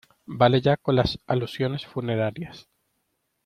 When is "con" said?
0.77-0.95